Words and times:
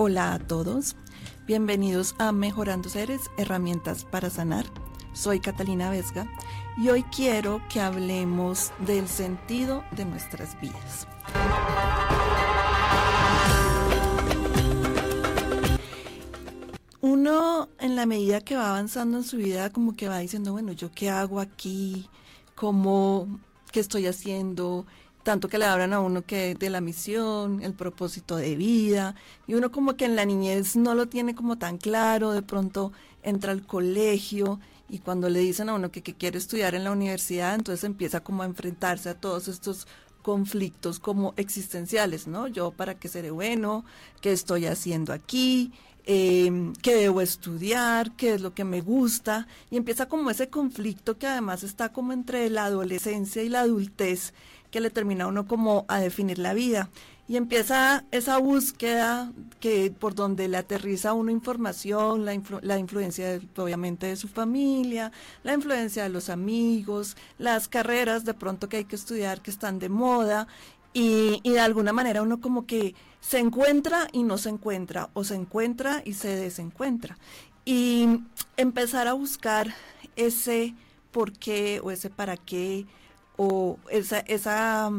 Hola 0.00 0.32
a 0.32 0.38
todos, 0.38 0.94
bienvenidos 1.44 2.14
a 2.18 2.30
Mejorando 2.30 2.88
Seres, 2.88 3.22
herramientas 3.36 4.04
para 4.04 4.30
sanar. 4.30 4.64
Soy 5.12 5.40
Catalina 5.40 5.90
Vesga 5.90 6.30
y 6.76 6.88
hoy 6.90 7.02
quiero 7.02 7.60
que 7.68 7.80
hablemos 7.80 8.70
del 8.86 9.08
sentido 9.08 9.82
de 9.90 10.04
nuestras 10.04 10.56
vidas. 10.60 11.08
Uno 17.00 17.68
en 17.80 17.96
la 17.96 18.06
medida 18.06 18.40
que 18.40 18.54
va 18.54 18.68
avanzando 18.68 19.16
en 19.16 19.24
su 19.24 19.36
vida 19.38 19.72
como 19.72 19.96
que 19.96 20.06
va 20.06 20.18
diciendo, 20.18 20.52
bueno, 20.52 20.70
¿yo 20.70 20.92
qué 20.92 21.10
hago 21.10 21.40
aquí? 21.40 22.08
¿Cómo? 22.54 23.40
¿Qué 23.72 23.80
estoy 23.80 24.06
haciendo? 24.06 24.86
Tanto 25.28 25.50
que 25.50 25.58
le 25.58 25.66
hablan 25.66 25.92
a 25.92 26.00
uno 26.00 26.22
que 26.22 26.54
de 26.54 26.70
la 26.70 26.80
misión, 26.80 27.62
el 27.62 27.74
propósito 27.74 28.36
de 28.36 28.56
vida, 28.56 29.14
y 29.46 29.52
uno 29.56 29.70
como 29.70 29.94
que 29.94 30.06
en 30.06 30.16
la 30.16 30.24
niñez 30.24 30.74
no 30.74 30.94
lo 30.94 31.06
tiene 31.06 31.34
como 31.34 31.58
tan 31.58 31.76
claro, 31.76 32.32
de 32.32 32.40
pronto 32.40 32.92
entra 33.22 33.52
al 33.52 33.66
colegio 33.66 34.58
y 34.88 35.00
cuando 35.00 35.28
le 35.28 35.40
dicen 35.40 35.68
a 35.68 35.74
uno 35.74 35.90
que, 35.90 36.00
quiere 36.00 36.38
estudiar 36.38 36.74
en 36.74 36.84
la 36.84 36.92
universidad, 36.92 37.54
entonces 37.54 37.84
empieza 37.84 38.20
como 38.20 38.42
a 38.42 38.46
enfrentarse 38.46 39.10
a 39.10 39.20
todos 39.20 39.48
estos 39.48 39.86
conflictos 40.22 40.98
como 40.98 41.34
existenciales, 41.36 42.26
¿no? 42.26 42.48
Yo 42.48 42.70
para 42.70 42.94
qué 42.94 43.08
seré 43.08 43.30
bueno, 43.30 43.84
qué 44.22 44.32
estoy 44.32 44.64
haciendo 44.64 45.12
aquí, 45.12 45.72
eh, 46.06 46.72
qué 46.80 46.94
debo 46.94 47.20
estudiar, 47.20 48.12
qué 48.16 48.32
es 48.32 48.40
lo 48.40 48.54
que 48.54 48.64
me 48.64 48.80
gusta, 48.80 49.46
y 49.70 49.76
empieza 49.76 50.08
como 50.08 50.30
ese 50.30 50.48
conflicto 50.48 51.18
que 51.18 51.26
además 51.26 51.64
está 51.64 51.92
como 51.92 52.14
entre 52.14 52.48
la 52.48 52.64
adolescencia 52.64 53.42
y 53.42 53.50
la 53.50 53.60
adultez, 53.60 54.32
que 54.70 54.80
le 54.80 54.90
termina 54.90 55.26
uno 55.26 55.46
como 55.46 55.84
a 55.88 56.00
definir 56.00 56.38
la 56.38 56.54
vida. 56.54 56.90
Y 57.26 57.36
empieza 57.36 58.04
esa 58.10 58.38
búsqueda 58.38 59.32
que 59.60 59.90
por 59.90 60.14
donde 60.14 60.48
le 60.48 60.56
aterriza 60.56 61.12
uno 61.12 61.30
información, 61.30 62.24
la, 62.24 62.40
la 62.62 62.78
influencia 62.78 63.38
obviamente 63.56 64.06
de 64.06 64.16
su 64.16 64.28
familia, 64.28 65.12
la 65.42 65.52
influencia 65.52 66.04
de 66.04 66.08
los 66.08 66.30
amigos, 66.30 67.18
las 67.36 67.68
carreras 67.68 68.24
de 68.24 68.32
pronto 68.32 68.70
que 68.70 68.78
hay 68.78 68.84
que 68.84 68.96
estudiar 68.96 69.42
que 69.42 69.50
están 69.50 69.78
de 69.78 69.90
moda 69.90 70.48
y, 70.92 71.40
de 71.44 71.60
alguna 71.60 71.92
manera 71.92 72.22
uno 72.22 72.40
como 72.40 72.66
que 72.66 72.94
se 73.20 73.38
encuentra 73.38 74.08
y 74.12 74.22
no 74.22 74.38
se 74.38 74.48
encuentra, 74.48 75.10
o 75.12 75.24
se 75.24 75.34
encuentra 75.34 76.02
y 76.04 76.14
se 76.14 76.34
desencuentra. 76.34 77.18
Y 77.64 78.20
empezar 78.56 79.08
a 79.08 79.12
buscar 79.12 79.74
ese 80.16 80.74
por 81.12 81.32
qué 81.32 81.80
o 81.82 81.90
ese 81.90 82.10
para 82.10 82.36
qué 82.36 82.86
o 83.38 83.78
esa, 83.90 84.18
esa, 84.20 84.90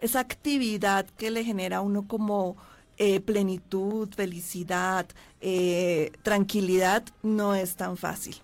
esa 0.00 0.20
actividad 0.20 1.06
que 1.16 1.30
le 1.30 1.44
genera 1.44 1.78
a 1.78 1.80
uno 1.80 2.06
como 2.06 2.56
eh, 2.98 3.20
plenitud, 3.20 4.10
felicidad, 4.14 5.06
eh, 5.40 6.12
tranquilidad, 6.22 7.02
no 7.22 7.54
es 7.54 7.76
tan 7.76 7.96
fácil. 7.96 8.36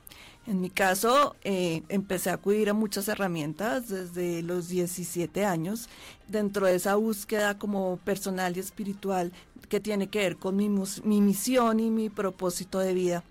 En 0.47 0.61
mi 0.61 0.71
caso, 0.71 1.35
eh, 1.43 1.83
empecé 1.89 2.31
a 2.31 2.35
acudir 2.35 2.71
a 2.71 2.73
muchas 2.73 3.09
herramientas 3.09 3.89
desde 3.89 4.43
los 4.43 4.69
17 4.69 5.45
años, 5.45 5.89
dentro 6.29 6.67
de 6.67 6.77
esa 6.77 6.95
búsqueda 6.95 7.59
como 7.59 7.97
personal 7.99 8.57
y 8.57 8.61
espiritual 8.61 9.33
que 9.69 9.81
tiene 9.81 10.07
que 10.07 10.21
ver 10.21 10.37
con 10.37 10.55
mi, 10.55 10.69
mi 10.69 11.21
misión 11.21 11.81
y 11.81 11.91
mi 11.91 12.11
propósito 12.11 12.79
de 12.79 12.95
vida. 12.95 13.25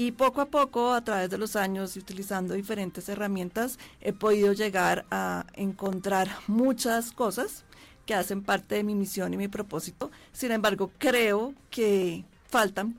Y 0.00 0.12
poco 0.12 0.40
a 0.40 0.46
poco, 0.46 0.94
a 0.94 1.04
través 1.04 1.28
de 1.28 1.36
los 1.36 1.56
años 1.56 1.94
y 1.94 1.98
utilizando 1.98 2.54
diferentes 2.54 3.06
herramientas, 3.10 3.78
he 4.00 4.14
podido 4.14 4.54
llegar 4.54 5.04
a 5.10 5.44
encontrar 5.52 6.30
muchas 6.46 7.12
cosas 7.12 7.66
que 8.06 8.14
hacen 8.14 8.42
parte 8.42 8.76
de 8.76 8.82
mi 8.82 8.94
misión 8.94 9.34
y 9.34 9.36
mi 9.36 9.48
propósito. 9.48 10.10
Sin 10.32 10.52
embargo, 10.52 10.90
creo 10.96 11.52
que 11.70 12.24
faltan 12.48 12.94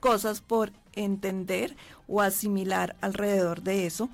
cosas 0.00 0.40
por 0.40 0.70
entender 0.92 1.74
o 2.06 2.20
asimilar 2.20 2.94
alrededor 3.00 3.62
de 3.62 3.86
eso. 3.86 4.08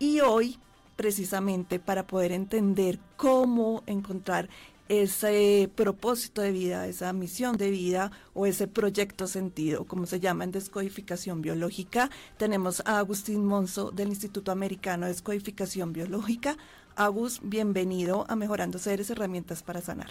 Y 0.00 0.22
hoy, 0.22 0.58
precisamente 0.96 1.78
para 1.78 2.04
poder 2.04 2.32
entender 2.32 2.98
cómo 3.16 3.84
encontrar 3.86 4.48
ese 4.88 5.70
propósito 5.74 6.42
de 6.42 6.52
vida, 6.52 6.86
esa 6.86 7.12
misión 7.12 7.56
de 7.56 7.70
vida 7.70 8.10
o 8.34 8.46
ese 8.46 8.68
proyecto 8.68 9.26
sentido, 9.26 9.84
como 9.84 10.06
se 10.06 10.20
llama 10.20 10.44
en 10.44 10.50
descodificación 10.50 11.40
biológica. 11.40 12.10
Tenemos 12.36 12.82
a 12.84 12.98
Agustín 12.98 13.44
Monzo 13.44 13.90
del 13.90 14.08
Instituto 14.08 14.52
Americano 14.52 15.06
de 15.06 15.12
Descodificación 15.12 15.92
Biológica. 15.92 16.56
Agus, 16.96 17.40
bienvenido 17.42 18.26
a 18.28 18.36
Mejorando 18.36 18.78
Seres, 18.78 19.10
Herramientas 19.10 19.62
para 19.62 19.80
Sanar. 19.80 20.10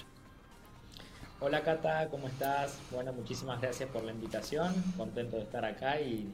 Hola 1.39 1.61
Cata, 1.61 2.07
¿cómo 2.09 2.27
estás? 2.27 2.79
Bueno, 2.91 3.13
muchísimas 3.13 3.61
gracias 3.61 3.89
por 3.89 4.03
la 4.03 4.11
invitación, 4.11 4.73
contento 4.97 5.35
de 5.35 5.43
estar 5.43 5.65
acá 5.65 5.99
y 5.99 6.31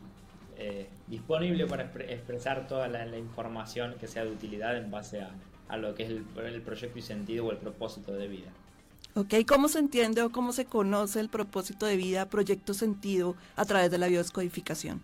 eh, 0.58 0.88
disponible 1.08 1.66
para 1.66 1.84
expresar 1.84 2.68
toda 2.68 2.88
la 2.88 3.18
información 3.18 3.96
que 4.00 4.08
sea 4.08 4.24
de 4.24 4.32
utilidad 4.32 4.78
en 4.78 4.92
base 4.92 5.22
a, 5.22 5.32
a 5.70 5.78
lo 5.78 5.96
que 5.96 6.04
es 6.04 6.10
el, 6.10 6.24
proyecto 6.62 7.00
y 7.00 7.02
sentido 7.02 7.46
o 7.46 7.52
el 7.52 7.58
propósito 7.58 8.12
de 8.14 8.28
vida. 8.28 8.50
Ok, 9.16 9.36
¿cómo 9.48 9.70
se 9.70 9.80
entiende 9.80 10.22
o 10.22 10.32
cómo 10.32 10.52
se 10.52 10.66
conoce 10.66 11.20
el 11.20 11.30
propósito 11.30 11.86
de 11.86 11.96
vida, 11.96 12.30
proyecto 12.30 12.74
sentido 12.74 13.36
a 13.56 13.66
través 13.66 13.90
de 13.90 13.98
la 13.98 14.08
biodescodificación? 14.08 15.02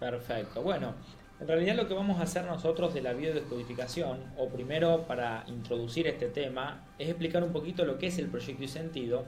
Perfecto. 0.00 0.62
Bueno, 0.62 0.94
en 1.40 1.48
realidad 1.48 1.76
lo 1.76 1.86
que 1.86 1.94
vamos 1.94 2.18
a 2.18 2.22
hacer 2.22 2.44
nosotros 2.44 2.94
de 2.94 3.02
la 3.02 3.12
biodescodificación, 3.12 4.18
o 4.36 4.48
primero 4.48 5.06
para 5.06 5.44
introducir 5.48 6.06
este 6.06 6.28
tema, 6.28 6.84
es 6.98 7.08
explicar 7.08 7.42
un 7.42 7.52
poquito 7.52 7.84
lo 7.84 7.98
que 7.98 8.06
es 8.06 8.18
el 8.18 8.28
proyecto 8.28 8.64
y 8.64 8.68
sentido 8.68 9.24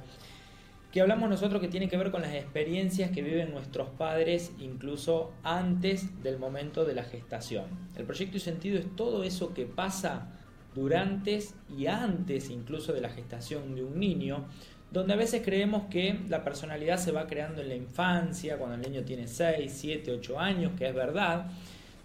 que 0.92 1.02
hablamos 1.02 1.28
nosotros 1.28 1.60
que 1.60 1.68
tiene 1.68 1.88
que 1.88 1.98
ver 1.98 2.10
con 2.10 2.22
las 2.22 2.34
experiencias 2.34 3.10
que 3.10 3.22
viven 3.22 3.50
nuestros 3.50 3.90
padres 3.90 4.52
incluso 4.58 5.32
antes 5.42 6.22
del 6.22 6.38
momento 6.38 6.84
de 6.84 6.94
la 6.94 7.04
gestación. 7.04 7.66
El 7.96 8.04
proyecto 8.04 8.38
y 8.38 8.40
sentido 8.40 8.78
es 8.78 8.96
todo 8.96 9.22
eso 9.22 9.52
que 9.52 9.66
pasa 9.66 10.30
durante 10.74 11.40
y 11.76 11.86
antes 11.86 12.50
incluso 12.50 12.92
de 12.92 13.00
la 13.00 13.10
gestación 13.10 13.74
de 13.74 13.82
un 13.82 13.98
niño, 13.98 14.46
donde 14.90 15.12
a 15.12 15.16
veces 15.16 15.42
creemos 15.44 15.84
que 15.90 16.20
la 16.28 16.42
personalidad 16.42 16.96
se 16.96 17.12
va 17.12 17.26
creando 17.26 17.60
en 17.60 17.68
la 17.68 17.74
infancia, 17.74 18.56
cuando 18.56 18.76
el 18.76 18.82
niño 18.82 19.04
tiene 19.04 19.28
6, 19.28 19.70
7, 19.70 20.12
8 20.12 20.40
años, 20.40 20.72
que 20.78 20.88
es 20.88 20.94
verdad, 20.94 21.50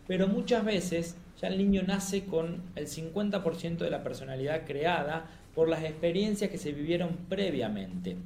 pero 0.07 0.27
muchas 0.27 0.65
veces 0.65 1.15
ya 1.41 1.47
el 1.47 1.57
niño 1.57 1.83
nace 1.88 2.25
con 2.25 2.61
el 2.75 2.88
50% 2.88 3.77
de 3.77 3.89
la 3.89 4.03
personalidad 4.03 4.65
creada 4.65 5.25
por 5.55 5.69
las 5.69 5.83
experiencias 5.83 6.50
que 6.50 6.57
se 6.57 6.73
vivieron 6.73 7.15
previamente. 7.29 8.17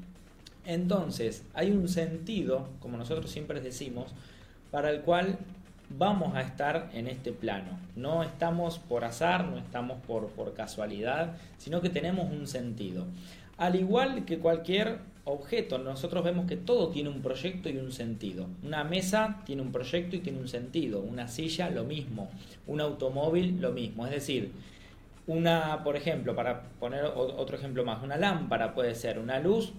Entonces, 0.67 1.45
hay 1.53 1.72
un 1.72 1.88
sentido, 1.88 2.67
como 2.81 2.97
nosotros 2.97 3.31
siempre 3.31 3.61
decimos, 3.61 4.11
para 4.69 4.91
el 4.91 5.00
cual 5.00 5.39
vamos 5.97 6.35
a 6.35 6.41
estar 6.41 6.89
en 6.94 7.07
este 7.07 7.31
plano. 7.31 7.79
No 7.95 8.22
estamos 8.22 8.77
por 8.77 9.06
azar, 9.06 9.45
no 9.45 9.57
estamos 9.57 9.97
por, 10.06 10.27
por 10.31 10.53
casualidad, 10.53 11.38
sino 11.57 11.79
que 11.79 11.89
tenemos 11.89 12.29
un 12.29 12.47
sentido. 12.47 13.06
Al 13.56 13.77
igual 13.77 14.25
que 14.25 14.39
cualquier 14.39 14.97
objeto, 15.23 15.77
nosotros 15.77 16.22
vemos 16.25 16.47
que 16.47 16.57
todo 16.57 16.89
tiene 16.89 17.07
un 17.07 17.22
proyecto 17.22 17.69
y 17.69 17.77
un 17.77 17.94
sentido. 17.94 18.47
Una 18.61 18.83
mesa 18.83 19.41
tiene 19.45 19.61
un 19.61 19.72
proyecto 19.72 20.17
y 20.17 20.19
tiene 20.19 20.39
un 20.39 20.50
sentido. 20.50 21.00
Una 21.00 21.29
silla, 21.29 21.69
lo 21.69 21.85
mismo. 21.85 22.29
Un 22.67 22.81
automóvil, 22.81 23.61
lo 23.61 23.72
mismo. 23.72 24.06
Es 24.06 24.11
decir, 24.11 24.51
una, 25.27 25.81
por 25.85 25.95
ejemplo, 25.95 26.35
para 26.35 26.63
poner 26.77 27.06
otro 27.06 27.56
ejemplo 27.56 27.85
más, 27.85 28.03
una 28.03 28.17
lámpara 28.17 28.73
puede 28.73 28.95
ser 28.95 29.17
una 29.17 29.39
luz 29.39 29.72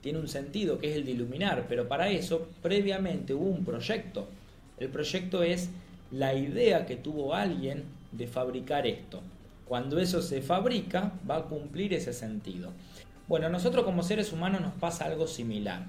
tiene 0.00 0.18
un 0.18 0.28
sentido 0.28 0.78
que 0.78 0.90
es 0.90 0.96
el 0.96 1.04
de 1.04 1.12
iluminar, 1.12 1.66
pero 1.68 1.88
para 1.88 2.08
eso 2.08 2.48
previamente 2.62 3.34
hubo 3.34 3.46
un 3.46 3.64
proyecto. 3.64 4.28
El 4.78 4.88
proyecto 4.88 5.42
es 5.42 5.70
la 6.10 6.34
idea 6.34 6.86
que 6.86 6.96
tuvo 6.96 7.34
alguien 7.34 7.84
de 8.12 8.26
fabricar 8.26 8.86
esto. 8.86 9.20
Cuando 9.66 9.98
eso 9.98 10.22
se 10.22 10.40
fabrica, 10.40 11.12
va 11.28 11.36
a 11.36 11.42
cumplir 11.44 11.92
ese 11.92 12.12
sentido. 12.12 12.70
Bueno, 13.26 13.50
nosotros 13.50 13.84
como 13.84 14.02
seres 14.02 14.32
humanos 14.32 14.62
nos 14.62 14.72
pasa 14.74 15.04
algo 15.04 15.26
similar. 15.26 15.84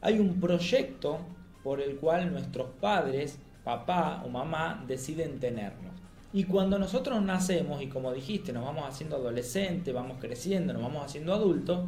Hay 0.00 0.18
un 0.18 0.40
proyecto 0.40 1.20
por 1.62 1.80
el 1.80 1.96
cual 1.96 2.32
nuestros 2.32 2.68
padres, 2.80 3.38
papá 3.62 4.22
o 4.24 4.28
mamá, 4.28 4.84
deciden 4.88 5.38
tenernos. 5.38 5.92
Y 6.32 6.44
cuando 6.44 6.78
nosotros 6.78 7.22
nacemos, 7.22 7.80
y 7.82 7.86
como 7.86 8.12
dijiste, 8.12 8.52
nos 8.52 8.64
vamos 8.64 8.84
haciendo 8.88 9.16
adolescentes, 9.16 9.94
vamos 9.94 10.18
creciendo, 10.20 10.72
nos 10.72 10.82
vamos 10.82 11.04
haciendo 11.04 11.32
adultos, 11.32 11.86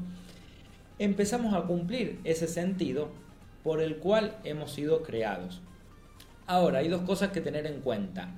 empezamos 0.98 1.54
a 1.54 1.62
cumplir 1.62 2.20
ese 2.24 2.48
sentido 2.48 3.08
por 3.62 3.80
el 3.80 3.96
cual 3.96 4.36
hemos 4.44 4.72
sido 4.72 5.02
creados. 5.02 5.60
Ahora, 6.46 6.78
hay 6.78 6.88
dos 6.88 7.02
cosas 7.02 7.30
que 7.30 7.40
tener 7.40 7.66
en 7.66 7.80
cuenta. 7.80 8.34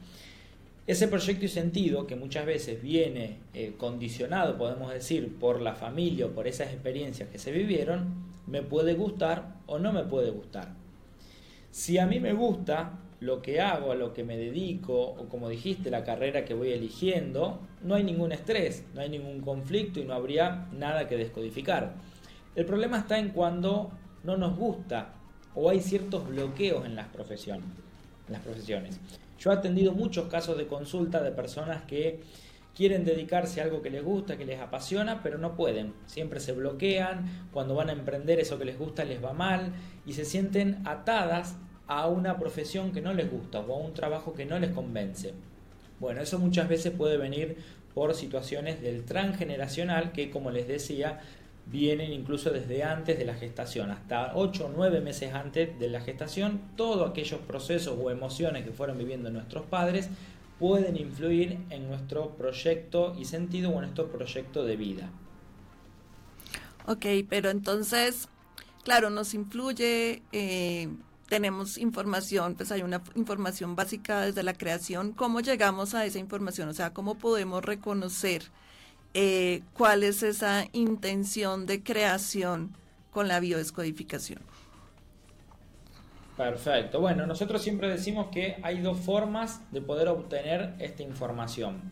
Ese 0.86 1.06
proyecto 1.06 1.44
y 1.44 1.48
sentido, 1.48 2.06
que 2.06 2.16
muchas 2.16 2.46
veces 2.46 2.82
viene 2.82 3.38
eh, 3.54 3.74
condicionado, 3.78 4.58
podemos 4.58 4.92
decir, 4.92 5.36
por 5.38 5.60
la 5.60 5.74
familia 5.74 6.26
o 6.26 6.30
por 6.30 6.48
esas 6.48 6.72
experiencias 6.72 7.28
que 7.28 7.38
se 7.38 7.52
vivieron, 7.52 8.30
me 8.46 8.62
puede 8.62 8.94
gustar 8.94 9.54
o 9.66 9.78
no 9.78 9.92
me 9.92 10.02
puede 10.02 10.30
gustar. 10.30 10.74
Si 11.70 11.98
a 11.98 12.06
mí 12.06 12.18
me 12.18 12.32
gusta 12.32 12.98
lo 13.20 13.42
que 13.42 13.60
hago, 13.60 13.92
a 13.92 13.94
lo 13.94 14.12
que 14.12 14.24
me 14.24 14.36
dedico, 14.36 15.00
o 15.00 15.28
como 15.28 15.48
dijiste, 15.48 15.90
la 15.90 16.02
carrera 16.02 16.44
que 16.44 16.54
voy 16.54 16.72
eligiendo, 16.72 17.60
no 17.84 17.94
hay 17.94 18.02
ningún 18.02 18.32
estrés, 18.32 18.84
no 18.94 19.02
hay 19.02 19.10
ningún 19.10 19.40
conflicto 19.42 20.00
y 20.00 20.04
no 20.04 20.14
habría 20.14 20.66
nada 20.72 21.06
que 21.06 21.16
descodificar. 21.16 21.94
El 22.54 22.66
problema 22.66 22.98
está 22.98 23.18
en 23.18 23.30
cuando 23.30 23.90
no 24.24 24.36
nos 24.36 24.56
gusta 24.56 25.12
o 25.54 25.70
hay 25.70 25.80
ciertos 25.80 26.28
bloqueos 26.28 26.84
en 26.84 26.96
las 26.96 27.06
las 28.28 28.42
profesiones. 28.42 29.00
Yo 29.38 29.50
he 29.50 29.54
atendido 29.54 29.92
muchos 29.92 30.28
casos 30.28 30.56
de 30.56 30.66
consulta 30.66 31.22
de 31.22 31.32
personas 31.32 31.82
que 31.82 32.20
quieren 32.74 33.04
dedicarse 33.04 33.60
a 33.60 33.64
algo 33.64 33.82
que 33.82 33.90
les 33.90 34.04
gusta, 34.04 34.36
que 34.36 34.44
les 34.44 34.60
apasiona, 34.60 35.22
pero 35.22 35.38
no 35.38 35.56
pueden. 35.56 35.94
Siempre 36.06 36.40
se 36.40 36.52
bloquean, 36.52 37.48
cuando 37.52 37.74
van 37.74 37.88
a 37.88 37.92
emprender 37.92 38.38
eso 38.38 38.58
que 38.58 38.64
les 38.64 38.78
gusta 38.78 39.04
les 39.04 39.22
va 39.22 39.32
mal 39.32 39.72
y 40.06 40.12
se 40.12 40.24
sienten 40.24 40.86
atadas 40.86 41.56
a 41.86 42.06
una 42.06 42.38
profesión 42.38 42.92
que 42.92 43.00
no 43.00 43.12
les 43.12 43.30
gusta 43.30 43.60
o 43.60 43.74
a 43.74 43.78
un 43.78 43.94
trabajo 43.94 44.34
que 44.34 44.44
no 44.44 44.58
les 44.58 44.70
convence. 44.70 45.34
Bueno, 45.98 46.20
eso 46.20 46.38
muchas 46.38 46.68
veces 46.68 46.92
puede 46.92 47.16
venir 47.16 47.56
por 47.94 48.14
situaciones 48.14 48.80
del 48.80 49.04
transgeneracional 49.04 50.12
que, 50.12 50.30
como 50.30 50.50
les 50.50 50.68
decía, 50.68 51.20
vienen 51.66 52.12
incluso 52.12 52.50
desde 52.50 52.82
antes 52.82 53.18
de 53.18 53.24
la 53.24 53.34
gestación, 53.34 53.90
hasta 53.90 54.32
8 54.34 54.66
o 54.66 54.72
9 54.74 55.00
meses 55.00 55.32
antes 55.34 55.78
de 55.78 55.88
la 55.88 56.00
gestación, 56.00 56.60
todos 56.76 57.08
aquellos 57.08 57.40
procesos 57.40 57.96
o 58.00 58.10
emociones 58.10 58.64
que 58.64 58.72
fueron 58.72 58.98
viviendo 58.98 59.30
nuestros 59.30 59.64
padres 59.66 60.08
pueden 60.58 60.96
influir 60.96 61.58
en 61.70 61.88
nuestro 61.88 62.36
proyecto 62.36 63.14
y 63.18 63.24
sentido 63.24 63.70
o 63.70 63.74
en 63.74 63.80
nuestro 63.80 64.08
proyecto 64.08 64.64
de 64.64 64.76
vida. 64.76 65.10
Ok, 66.86 67.06
pero 67.28 67.50
entonces, 67.50 68.28
claro, 68.84 69.10
nos 69.10 69.32
influye, 69.32 70.22
eh, 70.32 70.88
tenemos 71.28 71.78
información, 71.78 72.56
pues 72.56 72.72
hay 72.72 72.82
una 72.82 73.02
información 73.14 73.76
básica 73.76 74.22
desde 74.22 74.42
la 74.42 74.54
creación, 74.54 75.12
¿cómo 75.12 75.40
llegamos 75.40 75.94
a 75.94 76.04
esa 76.04 76.18
información? 76.18 76.68
O 76.68 76.74
sea, 76.74 76.92
¿cómo 76.92 77.14
podemos 77.14 77.64
reconocer? 77.64 78.42
Eh, 79.12 79.62
cuál 79.74 80.04
es 80.04 80.22
esa 80.22 80.66
intención 80.72 81.66
de 81.66 81.82
creación 81.82 82.76
con 83.10 83.26
la 83.26 83.40
biodescodificación. 83.40 84.40
Perfecto. 86.36 87.00
Bueno, 87.00 87.26
nosotros 87.26 87.60
siempre 87.60 87.88
decimos 87.88 88.28
que 88.32 88.56
hay 88.62 88.80
dos 88.80 88.98
formas 88.98 89.60
de 89.72 89.82
poder 89.82 90.08
obtener 90.08 90.74
esta 90.78 91.02
información. 91.02 91.90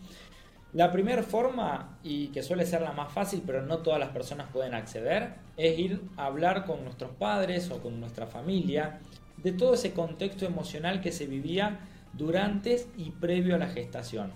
La 0.73 0.93
primera 0.93 1.23
forma, 1.23 1.99
y 2.03 2.29
que 2.29 2.43
suele 2.43 2.65
ser 2.67 2.83
la 2.83 2.93
más 2.93 3.13
fácil, 3.13 3.43
pero 3.45 3.63
no 3.63 3.79
todas 3.79 3.99
las 3.99 4.11
personas 4.11 4.49
pueden 4.53 4.75
acceder, 4.75 5.35
es 5.57 5.79
ir 5.79 6.03
a 6.17 6.27
hablar 6.27 6.67
con 6.67 6.85
nuestros 6.85 7.11
padres 7.13 7.71
o 7.71 7.83
con 7.83 7.99
nuestra 8.01 8.27
familia 8.27 9.01
de 9.39 9.53
todo 9.53 9.75
ese 9.75 9.93
contexto 9.93 10.47
emocional 10.47 11.01
que 11.01 11.11
se 11.11 11.27
vivía 11.27 11.81
durante 12.13 12.87
y 12.97 13.11
previo 13.11 13.55
a 13.55 13.59
la 13.59 13.69
gestación 13.69 14.33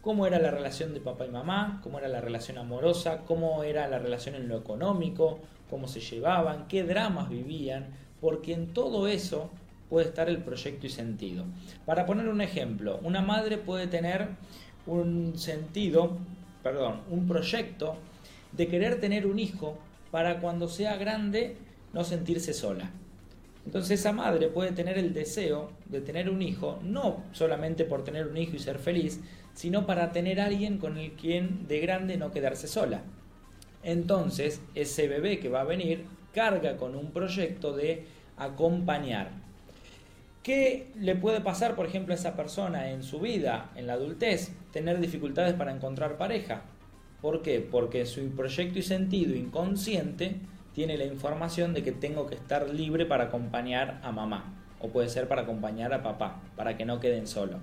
cómo 0.00 0.26
era 0.26 0.38
la 0.38 0.50
relación 0.50 0.94
de 0.94 1.00
papá 1.00 1.26
y 1.26 1.30
mamá, 1.30 1.80
cómo 1.82 1.98
era 1.98 2.08
la 2.08 2.20
relación 2.20 2.58
amorosa, 2.58 3.22
cómo 3.26 3.62
era 3.64 3.86
la 3.88 3.98
relación 3.98 4.34
en 4.34 4.48
lo 4.48 4.56
económico, 4.56 5.40
cómo 5.68 5.88
se 5.88 6.00
llevaban, 6.00 6.66
qué 6.68 6.82
dramas 6.84 7.28
vivían, 7.28 7.88
porque 8.20 8.52
en 8.52 8.72
todo 8.72 9.06
eso 9.08 9.50
puede 9.88 10.06
estar 10.06 10.28
el 10.28 10.38
proyecto 10.38 10.86
y 10.86 10.90
sentido. 10.90 11.44
Para 11.84 12.06
poner 12.06 12.28
un 12.28 12.40
ejemplo, 12.40 12.98
una 13.02 13.20
madre 13.20 13.58
puede 13.58 13.86
tener 13.86 14.28
un 14.86 15.36
sentido, 15.36 16.16
perdón, 16.62 17.00
un 17.10 17.26
proyecto 17.26 17.96
de 18.52 18.68
querer 18.68 19.00
tener 19.00 19.26
un 19.26 19.38
hijo 19.38 19.78
para 20.10 20.40
cuando 20.40 20.68
sea 20.68 20.96
grande 20.96 21.56
no 21.92 22.04
sentirse 22.04 22.52
sola. 22.52 22.90
Entonces 23.66 24.00
esa 24.00 24.12
madre 24.12 24.48
puede 24.48 24.72
tener 24.72 24.98
el 24.98 25.12
deseo 25.12 25.70
de 25.86 26.00
tener 26.00 26.30
un 26.30 26.42
hijo, 26.42 26.78
no 26.82 27.22
solamente 27.32 27.84
por 27.84 28.04
tener 28.04 28.26
un 28.26 28.36
hijo 28.36 28.56
y 28.56 28.58
ser 28.58 28.78
feliz, 28.78 29.20
sino 29.54 29.86
para 29.86 30.12
tener 30.12 30.40
alguien 30.40 30.78
con 30.78 30.96
el 30.96 31.12
quien 31.12 31.68
de 31.68 31.80
grande 31.80 32.16
no 32.16 32.30
quedarse 32.30 32.68
sola. 32.68 33.02
Entonces, 33.82 34.60
ese 34.74 35.08
bebé 35.08 35.38
que 35.38 35.48
va 35.48 35.62
a 35.62 35.64
venir 35.64 36.06
carga 36.34 36.76
con 36.76 36.94
un 36.94 37.10
proyecto 37.12 37.74
de 37.74 38.04
acompañar. 38.36 39.30
¿Qué 40.42 40.88
le 40.98 41.16
puede 41.16 41.42
pasar, 41.42 41.76
por 41.76 41.86
ejemplo, 41.86 42.14
a 42.14 42.16
esa 42.16 42.34
persona 42.34 42.90
en 42.90 43.02
su 43.02 43.20
vida, 43.20 43.70
en 43.76 43.86
la 43.86 43.94
adultez? 43.94 44.52
Tener 44.72 44.98
dificultades 44.98 45.54
para 45.54 45.74
encontrar 45.74 46.16
pareja. 46.16 46.62
¿Por 47.20 47.42
qué? 47.42 47.60
Porque 47.60 48.06
su 48.06 48.30
proyecto 48.30 48.78
y 48.78 48.82
sentido 48.82 49.34
inconsciente 49.34 50.36
tiene 50.74 50.96
la 50.96 51.04
información 51.04 51.74
de 51.74 51.82
que 51.82 51.92
tengo 51.92 52.26
que 52.26 52.34
estar 52.34 52.68
libre 52.68 53.06
para 53.06 53.24
acompañar 53.24 54.00
a 54.02 54.12
mamá. 54.12 54.56
O 54.80 54.88
puede 54.88 55.08
ser 55.08 55.28
para 55.28 55.42
acompañar 55.42 55.92
a 55.92 56.02
papá, 56.02 56.40
para 56.56 56.76
que 56.76 56.86
no 56.86 57.00
queden 57.00 57.26
solos. 57.26 57.60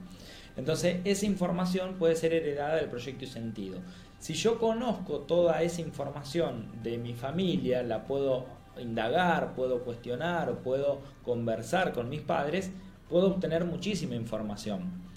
Entonces, 0.56 0.98
esa 1.04 1.26
información 1.26 1.96
puede 1.96 2.16
ser 2.16 2.34
heredada 2.34 2.76
del 2.76 2.90
proyecto 2.90 3.26
y 3.26 3.28
sentido. 3.28 3.80
Si 4.20 4.34
yo 4.34 4.60
conozco 4.60 5.20
toda 5.20 5.62
esa 5.62 5.82
información 5.82 6.72
de 6.82 6.98
mi 6.98 7.14
familia, 7.14 7.84
la 7.84 8.06
puedo 8.06 8.46
indagar, 8.80 9.54
puedo 9.56 9.84
cuestionar 9.84 10.50
o 10.50 10.60
puedo 10.60 11.02
conversar 11.24 11.94
con 11.94 12.10
mis 12.10 12.22
padres, 12.22 12.72
puedo 13.10 13.28
obtener 13.28 13.66
muchísima 13.66 14.16
información. 14.16 15.08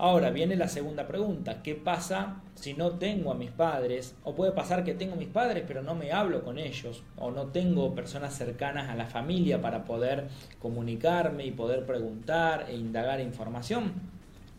Ahora 0.00 0.30
viene 0.30 0.54
la 0.54 0.68
segunda 0.68 1.08
pregunta, 1.08 1.60
¿qué 1.60 1.74
pasa 1.74 2.40
si 2.54 2.72
no 2.74 2.92
tengo 2.92 3.32
a 3.32 3.34
mis 3.34 3.50
padres? 3.50 4.14
O 4.22 4.32
puede 4.32 4.52
pasar 4.52 4.84
que 4.84 4.94
tengo 4.94 5.16
mis 5.16 5.26
padres 5.26 5.64
pero 5.66 5.82
no 5.82 5.96
me 5.96 6.12
hablo 6.12 6.44
con 6.44 6.56
ellos, 6.56 7.02
o 7.16 7.32
no 7.32 7.46
tengo 7.46 7.96
personas 7.96 8.38
cercanas 8.38 8.90
a 8.90 8.94
la 8.94 9.06
familia 9.06 9.60
para 9.60 9.84
poder 9.84 10.28
comunicarme 10.60 11.46
y 11.46 11.50
poder 11.50 11.84
preguntar 11.84 12.66
e 12.68 12.76
indagar 12.76 13.20
información. 13.20 13.92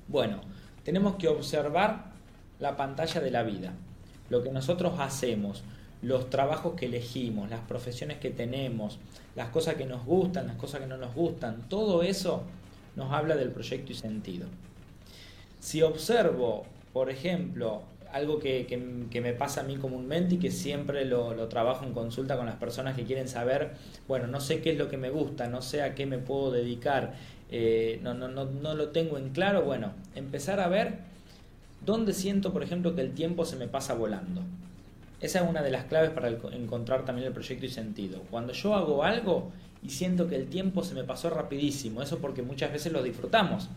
Bueno, 0.09 0.41
tenemos 0.83 1.15
que 1.15 1.29
observar 1.29 2.11
la 2.59 2.75
pantalla 2.75 3.21
de 3.21 3.31
la 3.31 3.43
vida, 3.43 3.71
lo 4.29 4.43
que 4.43 4.51
nosotros 4.51 4.99
hacemos, 4.99 5.63
los 6.01 6.29
trabajos 6.29 6.73
que 6.73 6.87
elegimos, 6.87 7.49
las 7.49 7.61
profesiones 7.61 8.17
que 8.17 8.29
tenemos, 8.29 8.99
las 9.37 9.47
cosas 9.51 9.75
que 9.75 9.85
nos 9.85 10.05
gustan, 10.05 10.47
las 10.47 10.57
cosas 10.57 10.81
que 10.81 10.87
no 10.87 10.97
nos 10.97 11.15
gustan, 11.15 11.69
todo 11.69 12.03
eso 12.03 12.43
nos 12.97 13.13
habla 13.13 13.37
del 13.37 13.51
proyecto 13.51 13.93
y 13.93 13.95
sentido. 13.95 14.45
Si 15.59 15.81
observo, 15.81 16.65
por 16.93 17.09
ejemplo, 17.09 17.81
algo 18.11 18.39
que, 18.39 18.65
me 19.21 19.33
pasa 19.33 19.61
a 19.61 19.63
mí 19.63 19.75
comúnmente 19.77 20.35
y 20.35 20.37
que 20.39 20.51
siempre 20.51 21.05
lo, 21.05 21.33
lo, 21.33 21.47
trabajo 21.47 21.85
en 21.85 21.93
consulta 21.93 22.37
con 22.37 22.45
las 22.45 22.55
personas 22.55 22.95
que 22.95 23.03
quieren 23.03 23.27
saber, 23.27 23.71
bueno, 24.07 24.27
no 24.27 24.39
sé 24.39 24.61
qué 24.61 24.71
es 24.71 24.77
lo 24.77 24.89
que 24.89 24.97
me 24.97 25.09
gusta, 25.09 25.47
no 25.47 25.61
sé 25.61 25.81
a 25.81 25.95
qué 25.95 26.05
me 26.05 26.17
puedo 26.17 26.51
dedicar, 26.51 27.13
eh, 27.51 27.99
no, 28.03 28.13
no, 28.13 28.27
no, 28.27 28.45
no 28.45 28.75
lo 28.75 28.89
tengo 28.89 29.17
en 29.17 29.29
claro, 29.29 29.63
bueno, 29.63 29.93
empezar 30.15 30.59
a 30.59 30.67
ver 30.67 30.99
dónde 31.85 32.13
siento, 32.13 32.53
por 32.53 32.63
ejemplo, 32.63 32.95
que 32.95 33.01
el 33.01 33.13
tiempo 33.13 33.45
se 33.45 33.55
me 33.55 33.67
pasa 33.67 33.93
volando. 33.93 34.41
Esa 35.21 35.39
es 35.39 35.49
una 35.49 35.61
de 35.61 35.71
las 35.71 35.85
claves 35.85 36.11
para 36.11 36.29
encontrar 36.29 37.03
también 37.03 37.27
el 37.27 37.33
proyecto 37.33 37.65
y 37.65 37.69
sentido. 37.69 38.21
Cuando 38.31 38.53
yo 38.53 38.73
hago 38.73 39.03
algo 39.03 39.51
y 39.83 39.89
siento 39.89 40.27
que 40.27 40.35
el 40.35 40.47
tiempo 40.47 40.83
se 40.83 40.95
me 40.95 41.03
pasó 41.03 41.29
rapidísimo, 41.29 42.01
eso 42.01 42.19
porque 42.19 42.41
muchas 42.41 42.71
veces 42.71 42.93
lo 42.93 43.03
disfrutamos. 43.03 43.69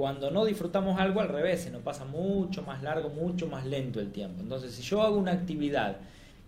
Cuando 0.00 0.30
no 0.30 0.46
disfrutamos 0.46 0.98
algo 0.98 1.20
al 1.20 1.28
revés, 1.28 1.60
se 1.60 1.70
nos 1.70 1.82
pasa 1.82 2.06
mucho 2.06 2.62
más 2.62 2.82
largo, 2.82 3.10
mucho 3.10 3.46
más 3.48 3.66
lento 3.66 4.00
el 4.00 4.10
tiempo. 4.12 4.40
Entonces, 4.40 4.72
si 4.72 4.82
yo 4.82 5.02
hago 5.02 5.18
una 5.18 5.32
actividad 5.32 5.98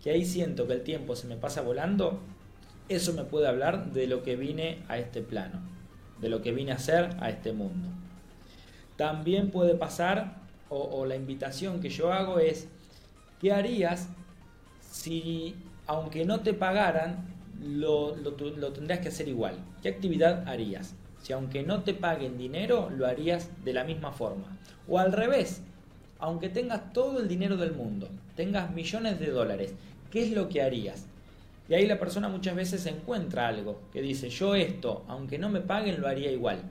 que 0.02 0.10
ahí 0.10 0.24
siento 0.24 0.66
que 0.66 0.72
el 0.72 0.82
tiempo 0.82 1.16
se 1.16 1.26
me 1.26 1.36
pasa 1.36 1.60
volando, 1.60 2.20
eso 2.88 3.12
me 3.12 3.24
puede 3.24 3.48
hablar 3.48 3.92
de 3.92 4.06
lo 4.06 4.22
que 4.22 4.36
vine 4.36 4.78
a 4.88 4.96
este 4.96 5.20
plano 5.20 5.60
de 6.22 6.28
lo 6.28 6.40
que 6.40 6.52
vine 6.52 6.72
a 6.72 6.76
hacer 6.76 7.10
a 7.20 7.28
este 7.28 7.52
mundo. 7.52 7.88
También 8.96 9.50
puede 9.50 9.74
pasar, 9.74 10.36
o, 10.70 11.04
la 11.04 11.16
invitación 11.16 11.80
que 11.80 11.90
yo 11.90 12.12
hago 12.12 12.38
es, 12.38 12.68
¿qué 13.40 13.52
harías 13.52 14.08
si, 14.80 15.56
aunque 15.86 16.24
no 16.24 16.40
te 16.40 16.54
pagaran, 16.54 17.28
lo, 17.60 18.16
lo, 18.16 18.32
tendrías 18.72 19.00
que 19.00 19.08
hacer 19.08 19.28
igual? 19.28 19.56
¿Qué 19.82 19.88
actividad 19.88 20.48
harías? 20.48 20.94
Si 21.22 21.32
aunque 21.32 21.62
no 21.62 21.82
te 21.82 21.94
paguen 21.94 22.36
dinero, 22.36 22.90
lo 22.90 23.06
harías 23.06 23.48
de 23.64 23.72
la 23.72 23.84
misma 23.84 24.12
forma. 24.12 24.58
O 24.88 24.98
al 24.98 25.12
revés, 25.12 25.62
aunque 26.18 26.48
tengas 26.48 26.92
todo 26.92 27.20
el 27.20 27.28
dinero 27.28 27.56
del 27.56 27.72
mundo, 27.72 28.08
tengas 28.36 28.72
millones 28.72 29.20
de 29.20 29.30
dólares, 29.30 29.74
¿qué 30.10 30.22
es 30.22 30.32
lo 30.32 30.48
que 30.48 30.62
harías? 30.62 31.06
Y 31.68 31.74
ahí 31.74 31.86
la 31.86 31.98
persona 31.98 32.28
muchas 32.28 32.56
veces 32.56 32.84
encuentra 32.86 33.48
algo 33.48 33.80
que 33.92 34.02
dice, 34.02 34.28
yo 34.28 34.54
esto, 34.54 35.04
aunque 35.08 35.38
no 35.38 35.48
me 35.48 35.60
paguen, 35.60 36.00
lo 36.00 36.08
haría 36.08 36.30
igual. 36.30 36.62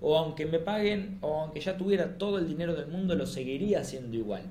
O 0.00 0.18
aunque 0.18 0.46
me 0.46 0.58
paguen, 0.58 1.18
o 1.20 1.40
aunque 1.40 1.60
ya 1.60 1.76
tuviera 1.76 2.18
todo 2.18 2.38
el 2.38 2.46
dinero 2.46 2.74
del 2.74 2.88
mundo, 2.88 3.14
lo 3.14 3.26
seguiría 3.26 3.80
haciendo 3.80 4.16
igual. 4.16 4.42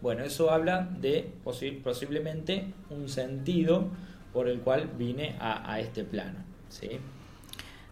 Bueno, 0.00 0.24
eso 0.24 0.50
habla 0.50 0.88
de 1.00 1.30
posiblemente 1.42 2.66
un 2.90 3.08
sentido 3.08 3.88
por 4.32 4.48
el 4.48 4.60
cual 4.60 4.90
vine 4.98 5.36
a, 5.40 5.80
este 5.80 6.04
plano. 6.04 6.38
¿sí? 6.68 6.98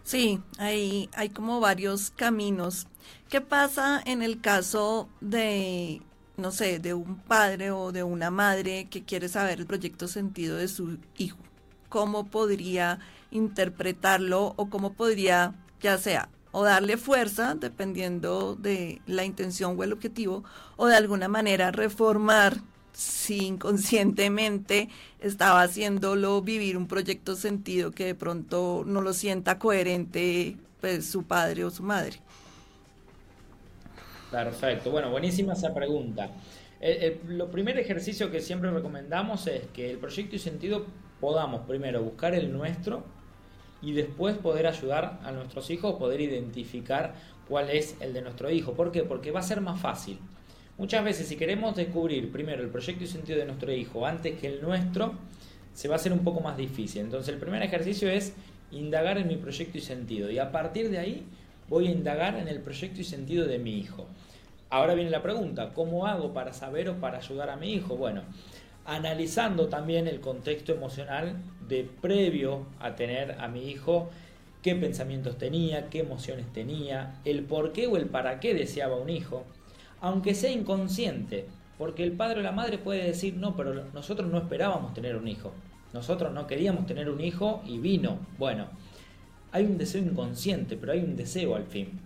Sí, 0.03 0.41
hay, 0.57 1.09
hay 1.13 1.29
como 1.29 1.59
varios 1.59 2.11
caminos. 2.11 2.87
¿Qué 3.29 3.41
pasa 3.41 4.01
en 4.05 4.21
el 4.21 4.41
caso 4.41 5.09
de 5.21 6.01
no 6.37 6.51
sé, 6.51 6.79
de 6.79 6.93
un 6.93 7.17
padre 7.17 7.71
o 7.71 7.91
de 7.91 8.03
una 8.03 8.31
madre 8.31 8.87
que 8.89 9.03
quiere 9.03 9.29
saber 9.29 9.59
el 9.59 9.65
proyecto 9.65 10.07
sentido 10.07 10.57
de 10.57 10.67
su 10.67 10.97
hijo. 11.17 11.37
¿Cómo 11.89 12.25
podría 12.25 12.99
interpretarlo 13.31 14.53
o 14.55 14.69
cómo 14.69 14.93
podría, 14.93 15.53
ya 15.81 15.97
sea, 15.97 16.29
o 16.51 16.63
darle 16.63 16.97
fuerza, 16.97 17.55
dependiendo 17.55 18.55
de 18.55 19.01
la 19.05 19.25
intención 19.25 19.75
o 19.77 19.83
el 19.83 19.93
objetivo, 19.93 20.43
o 20.75 20.87
de 20.87 20.95
alguna 20.95 21.27
manera 21.27 21.71
reformar 21.71 22.61
si 22.93 23.45
inconscientemente 23.45 24.89
estaba 25.19 25.61
haciéndolo 25.61 26.41
vivir 26.41 26.77
un 26.77 26.87
proyecto 26.87 27.35
sentido 27.35 27.91
que 27.91 28.05
de 28.05 28.15
pronto 28.15 28.83
no 28.85 29.01
lo 29.01 29.13
sienta 29.13 29.59
coherente 29.59 30.57
pues, 30.79 31.09
su 31.09 31.23
padre 31.23 31.65
o 31.65 31.71
su 31.71 31.83
madre. 31.83 32.17
Perfecto, 34.31 34.91
bueno, 34.91 35.11
buenísima 35.11 35.53
esa 35.53 35.73
pregunta. 35.73 36.31
El, 36.79 37.19
lo 37.29 37.49
primer 37.49 37.77
ejercicio 37.77 38.31
que 38.31 38.41
siempre 38.41 38.71
recomendamos 38.71 39.47
es 39.47 39.67
que 39.73 39.91
el 39.91 39.97
proyecto 39.97 40.35
y 40.35 40.39
sentido 40.39 40.85
podamos 41.19 41.61
primero 41.67 42.01
buscar 42.01 42.35
el 42.35 42.51
nuestro 42.51 43.03
y 43.81 43.93
después 43.93 44.37
poder 44.37 44.67
ayudar 44.67 45.19
a 45.23 45.31
nuestros 45.31 45.69
hijos, 45.69 45.95
poder 45.95 46.21
identificar 46.21 47.15
cuál 47.47 47.69
es 47.69 47.95
el 47.99 48.13
de 48.13 48.21
nuestro 48.21 48.49
hijo. 48.49 48.73
¿Por 48.73 48.91
qué? 48.91 49.03
Porque 49.03 49.31
va 49.31 49.41
a 49.41 49.43
ser 49.43 49.61
más 49.61 49.79
fácil. 49.79 50.19
Muchas 50.75 51.03
veces 51.03 51.27
si 51.27 51.35
queremos 51.35 51.75
descubrir 51.75 52.31
primero 52.31 52.63
el 52.63 52.69
proyecto 52.69 53.03
y 53.03 53.07
sentido 53.07 53.37
de 53.37 53.45
nuestro 53.45 53.71
hijo 53.71 54.07
antes 54.07 54.39
que 54.39 54.47
el 54.47 54.61
nuestro, 54.61 55.13
se 55.73 55.87
va 55.87 55.95
a 55.95 55.97
hacer 55.97 56.11
un 56.11 56.23
poco 56.23 56.39
más 56.41 56.57
difícil. 56.57 57.01
Entonces 57.01 57.31
el 57.31 57.39
primer 57.39 57.61
ejercicio 57.61 58.09
es 58.09 58.33
indagar 58.71 59.19
en 59.19 59.27
mi 59.27 59.35
proyecto 59.35 59.77
y 59.77 59.81
sentido 59.81 60.31
y 60.31 60.39
a 60.39 60.51
partir 60.51 60.89
de 60.89 60.97
ahí 60.97 61.25
voy 61.69 61.87
a 61.87 61.91
indagar 61.91 62.37
en 62.37 62.47
el 62.47 62.59
proyecto 62.59 63.01
y 63.01 63.03
sentido 63.03 63.45
de 63.45 63.59
mi 63.59 63.77
hijo. 63.77 64.07
Ahora 64.71 64.95
viene 64.95 65.11
la 65.11 65.21
pregunta, 65.21 65.73
¿cómo 65.75 66.07
hago 66.07 66.33
para 66.33 66.53
saber 66.53 66.89
o 66.89 66.95
para 66.95 67.19
ayudar 67.19 67.51
a 67.51 67.55
mi 67.55 67.71
hijo? 67.71 67.95
Bueno, 67.95 68.23
analizando 68.85 69.67
también 69.67 70.07
el 70.07 70.21
contexto 70.21 70.73
emocional 70.73 71.35
de 71.67 71.87
previo 72.01 72.65
a 72.79 72.95
tener 72.95 73.39
a 73.39 73.47
mi 73.47 73.69
hijo, 73.69 74.09
qué 74.63 74.75
pensamientos 74.75 75.37
tenía, 75.37 75.91
qué 75.91 75.99
emociones 75.99 76.51
tenía, 76.51 77.19
el 77.25 77.43
por 77.43 77.73
qué 77.73 77.85
o 77.85 77.95
el 77.95 78.07
para 78.07 78.39
qué 78.39 78.55
deseaba 78.55 78.95
un 78.95 79.11
hijo, 79.11 79.45
aunque 80.03 80.35
sea 80.35 80.51
inconsciente, 80.51 81.45
porque 81.77 82.03
el 82.03 82.11
padre 82.11 82.41
o 82.41 82.43
la 82.43 82.51
madre 82.51 82.77
puede 82.77 83.05
decir, 83.05 83.37
no, 83.37 83.55
pero 83.55 83.85
nosotros 83.93 84.29
no 84.29 84.37
esperábamos 84.37 84.93
tener 84.93 85.15
un 85.15 85.29
hijo, 85.29 85.53
nosotros 85.93 86.33
no 86.33 86.45
queríamos 86.45 86.85
tener 86.85 87.09
un 87.09 87.21
hijo 87.21 87.63
y 87.65 87.77
vino. 87.77 88.19
Bueno, 88.37 88.67
hay 89.53 89.63
un 89.63 89.77
deseo 89.77 90.01
inconsciente, 90.01 90.75
pero 90.75 90.91
hay 90.91 90.99
un 90.99 91.15
deseo 91.15 91.55
al 91.55 91.63
fin. 91.63 92.01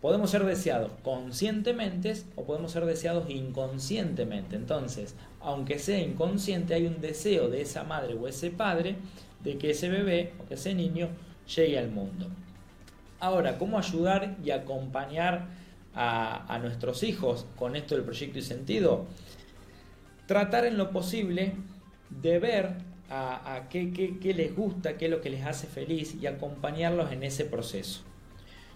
Podemos 0.00 0.30
ser 0.30 0.44
deseados 0.44 0.92
conscientemente 1.02 2.14
o 2.36 2.44
podemos 2.44 2.70
ser 2.70 2.84
deseados 2.84 3.28
inconscientemente. 3.30 4.54
Entonces, 4.54 5.16
aunque 5.40 5.80
sea 5.80 5.98
inconsciente, 5.98 6.74
hay 6.74 6.86
un 6.86 7.00
deseo 7.00 7.48
de 7.48 7.62
esa 7.62 7.82
madre 7.82 8.14
o 8.14 8.28
ese 8.28 8.52
padre 8.52 8.94
de 9.42 9.58
que 9.58 9.70
ese 9.70 9.88
bebé 9.88 10.34
o 10.38 10.46
que 10.46 10.54
ese 10.54 10.72
niño 10.72 11.08
llegue 11.52 11.80
al 11.80 11.90
mundo. 11.90 12.28
Ahora, 13.18 13.58
¿cómo 13.58 13.76
ayudar 13.76 14.36
y 14.44 14.52
acompañar 14.52 15.65
a, 15.96 16.58
nuestros 16.60 17.02
hijos 17.02 17.46
con 17.56 17.74
esto 17.74 17.94
del 17.94 18.04
proyecto 18.04 18.38
y 18.38 18.42
sentido, 18.42 19.06
tratar 20.26 20.66
en 20.66 20.76
lo 20.76 20.90
posible 20.90 21.54
de 22.10 22.38
ver 22.38 22.74
a, 23.08 23.68
qué, 23.70 23.92
qué, 24.20 24.34
les 24.34 24.54
gusta, 24.54 24.98
qué 24.98 25.06
es 25.06 25.10
lo 25.10 25.20
que 25.20 25.30
les 25.30 25.46
hace 25.46 25.66
feliz 25.66 26.16
y 26.20 26.26
acompañarlos 26.26 27.12
en 27.12 27.22
ese 27.22 27.44
proceso. 27.44 28.02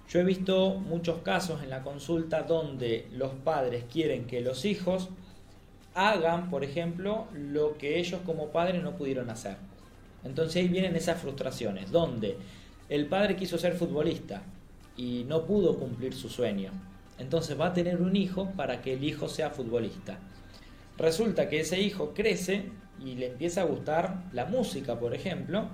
Yo 0.09 0.21
he 0.21 0.25
visto 0.25 0.75
muchos 0.75 1.19
casos 1.23 1.62
en 1.62 1.71
la 1.71 1.83
consulta 1.83 2.43
donde 2.43 3.07
los 3.12 3.33
padres 3.33 3.85
quieren 3.93 4.27
que 4.27 4.41
los 4.41 4.65
hijos 4.65 5.11
hagan, 5.95 6.50
por 6.50 6.65
ejemplo, 6.65 7.27
lo 7.35 7.77
que 7.77 7.99
ellos 7.99 8.21
como 8.25 8.49
padres 8.49 8.83
no 8.83 8.97
pudieron 8.97 9.31
hacer. 9.31 9.57
Entonces 10.25 10.57
ahí 10.57 10.69
vienen 10.69 10.97
esas 10.97 11.21
frustraciones, 11.21 11.91
donde 11.91 12.39
el 12.89 13.07
padre 13.07 13.37
quiso 13.37 13.59
ser 13.59 13.75
futbolista 13.75 14.43
y 14.97 15.25
no 15.29 15.45
pudo 15.45 15.79
cumplir 15.79 16.15
su 16.15 16.29
sueño. 16.29 16.89
Entonces 17.21 17.61
va 17.61 17.67
a 17.67 17.73
tener 17.73 18.00
un 18.00 18.17
hijo 18.17 18.50
para 18.57 18.81
que 18.81 18.95
el 18.95 19.05
hijo 19.05 19.29
sea 19.29 19.50
futbolista. 19.50 20.19
Resulta 20.97 21.49
que 21.49 21.61
ese 21.61 21.81
hijo 21.81 22.12
crece 22.15 22.71
y 22.99 23.15
le 23.15 23.29
empieza 23.29 23.61
a 23.61 23.65
gustar 23.65 24.25
la 24.33 24.47
música, 24.47 24.99
por 24.99 25.15
ejemplo, 25.15 25.69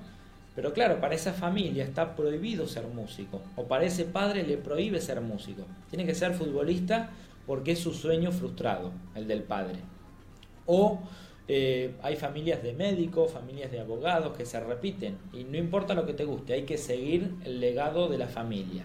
pero 0.54 0.72
claro, 0.72 1.00
para 1.00 1.14
esa 1.14 1.32
familia 1.32 1.84
está 1.84 2.16
prohibido 2.16 2.66
ser 2.66 2.86
músico, 2.86 3.42
o 3.56 3.64
para 3.64 3.84
ese 3.84 4.04
padre 4.04 4.42
le 4.42 4.56
prohíbe 4.56 5.00
ser 5.00 5.20
músico. 5.20 5.62
Tiene 5.88 6.06
que 6.06 6.14
ser 6.14 6.34
futbolista 6.34 7.10
porque 7.46 7.72
es 7.72 7.78
su 7.78 7.92
sueño 7.92 8.32
frustrado, 8.32 8.92
el 9.14 9.28
del 9.28 9.42
padre. 9.42 9.78
O 10.64 11.00
eh, 11.46 11.94
hay 12.02 12.16
familias 12.16 12.62
de 12.62 12.72
médicos, 12.72 13.30
familias 13.30 13.70
de 13.70 13.80
abogados 13.80 14.36
que 14.36 14.46
se 14.46 14.58
repiten, 14.58 15.18
y 15.32 15.44
no 15.44 15.56
importa 15.58 15.94
lo 15.94 16.06
que 16.06 16.14
te 16.14 16.24
guste, 16.24 16.54
hay 16.54 16.62
que 16.62 16.78
seguir 16.78 17.34
el 17.44 17.60
legado 17.60 18.08
de 18.08 18.18
la 18.18 18.26
familia. 18.26 18.84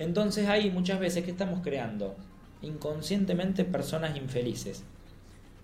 Entonces 0.00 0.48
ahí 0.48 0.70
muchas 0.70 0.98
veces 0.98 1.24
que 1.24 1.30
estamos 1.30 1.60
creando 1.62 2.16
inconscientemente 2.62 3.66
personas 3.66 4.16
infelices. 4.16 4.82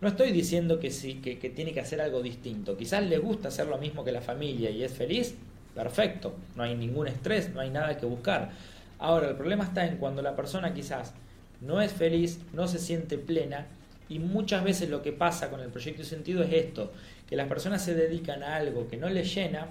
No 0.03 0.09
estoy 0.09 0.31
diciendo 0.31 0.79
que 0.79 0.91
sí, 0.91 1.15
que, 1.15 1.37
tiene 1.49 1.73
que 1.73 1.81
hacer 1.81 2.03
algo 2.03 2.21
distinto. 2.21 2.77
Quizás 2.77 3.03
le 3.03 3.17
gusta 3.17 3.49
hacer 3.49 3.67
lo 3.67 3.79
mismo 3.79 4.05
que 4.05 4.13
la 4.13 4.21
familia 4.21 4.69
y 4.69 4.85
es 4.85 4.93
feliz, 4.93 5.35
perfecto. 5.75 6.35
No 6.55 6.65
hay 6.65 6.75
ningún 6.75 7.09
estrés, 7.09 7.49
no 7.55 7.61
hay 7.61 7.71
nada 7.71 7.97
que 7.97 8.05
buscar. 8.05 8.51
Ahora, 8.99 9.31
el 9.31 9.37
problema 9.37 9.65
está 9.65 9.87
en 9.87 9.97
cuando 9.97 10.21
la 10.21 10.37
persona 10.37 10.75
quizás 10.75 11.15
no 11.63 11.81
es 11.81 11.93
feliz, 11.93 12.39
no 12.53 12.69
se 12.69 12.79
siente 12.79 13.17
plena 13.17 13.67
y 14.11 14.19
muchas 14.19 14.63
veces 14.63 14.91
lo 14.91 15.01
que 15.01 15.13
pasa 15.13 15.49
con 15.49 15.61
el 15.61 15.71
proyecto 15.71 16.03
de 16.03 16.09
sentido 16.09 16.43
es 16.43 16.53
esto, 16.53 16.93
que 17.27 17.37
las 17.37 17.49
personas 17.49 17.83
se 17.83 17.95
dedican 17.95 18.43
a 18.43 18.57
algo 18.57 18.87
que 18.87 18.99
no 18.99 19.09
les 19.09 19.35
llena, 19.35 19.69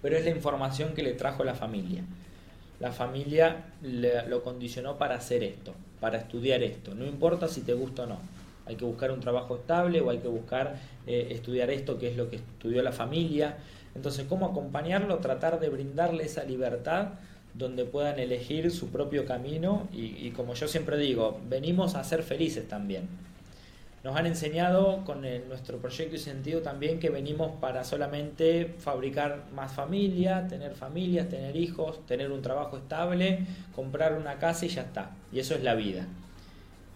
pero 0.00 0.16
es 0.16 0.24
la 0.24 0.30
información 0.30 0.94
que 0.94 1.02
le 1.02 1.12
trajo 1.12 1.44
la 1.44 1.54
familia 1.54 2.02
la 2.82 2.90
familia 2.90 3.64
lo 3.80 4.42
condicionó 4.42 4.98
para 4.98 5.14
hacer 5.14 5.44
esto, 5.44 5.72
para 6.00 6.18
estudiar 6.18 6.64
esto. 6.64 6.96
No 6.96 7.06
importa 7.06 7.46
si 7.46 7.60
te 7.60 7.74
gusta 7.74 8.02
o 8.02 8.06
no. 8.06 8.18
Hay 8.66 8.74
que 8.74 8.84
buscar 8.84 9.12
un 9.12 9.20
trabajo 9.20 9.54
estable 9.54 10.00
o 10.00 10.10
hay 10.10 10.18
que 10.18 10.26
buscar 10.26 10.74
eh, 11.06 11.28
estudiar 11.30 11.70
esto 11.70 11.96
que 11.96 12.10
es 12.10 12.16
lo 12.16 12.28
que 12.28 12.36
estudió 12.36 12.82
la 12.82 12.90
familia. 12.90 13.58
Entonces, 13.94 14.26
¿cómo 14.28 14.46
acompañarlo? 14.46 15.18
Tratar 15.18 15.60
de 15.60 15.68
brindarle 15.68 16.24
esa 16.24 16.42
libertad 16.42 17.10
donde 17.54 17.84
puedan 17.84 18.18
elegir 18.18 18.68
su 18.72 18.88
propio 18.88 19.26
camino 19.26 19.86
y 19.92 20.30
como 20.30 20.54
yo 20.54 20.66
siempre 20.66 20.96
digo, 20.96 21.38
venimos 21.48 21.94
a 21.94 22.02
ser 22.02 22.24
felices 22.24 22.66
también. 22.66 23.08
Nos 24.04 24.16
han 24.16 24.26
enseñado 24.26 25.04
con 25.04 25.22
nuestro 25.48 25.78
proyecto 25.78 26.16
y 26.16 26.18
sentido 26.18 26.60
también 26.60 26.98
que 26.98 27.08
venimos 27.08 27.52
para 27.60 27.84
solamente 27.84 28.74
fabricar 28.78 29.44
más 29.54 29.72
familia, 29.72 30.48
tener 30.48 30.74
familias, 30.74 31.28
tener 31.28 31.54
hijos, 31.54 32.04
tener 32.04 32.32
un 32.32 32.42
trabajo 32.42 32.76
estable, 32.76 33.46
comprar 33.76 34.14
una 34.14 34.38
casa 34.38 34.66
y 34.66 34.70
ya 34.70 34.82
está. 34.82 35.12
Y 35.32 35.38
eso 35.38 35.54
es 35.54 35.62
la 35.62 35.76
vida. 35.76 36.08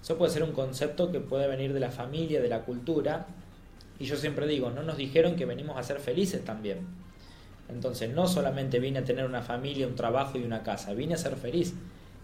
Eso 0.02 0.18
puede 0.18 0.32
ser 0.32 0.42
un 0.42 0.50
concepto 0.50 1.12
que 1.12 1.20
puede 1.20 1.46
venir 1.46 1.72
de 1.72 1.80
la 1.80 1.92
familia, 1.92 2.42
de 2.42 2.48
la 2.48 2.62
cultura. 2.62 3.26
Y 4.00 4.06
yo 4.06 4.16
siempre 4.16 4.48
digo, 4.48 4.70
no 4.70 4.82
nos 4.82 4.96
dijeron 4.96 5.36
que 5.36 5.46
venimos 5.46 5.76
a 5.76 5.84
ser 5.84 6.00
felices 6.00 6.44
también. 6.44 6.78
Entonces 7.68 8.10
no 8.10 8.26
solamente 8.26 8.80
vine 8.80 8.98
a 8.98 9.04
tener 9.04 9.26
una 9.26 9.42
familia, 9.42 9.86
un 9.86 9.94
trabajo 9.94 10.38
y 10.38 10.42
una 10.42 10.64
casa, 10.64 10.92
vine 10.92 11.14
a 11.14 11.18
ser 11.18 11.36
feliz. 11.36 11.72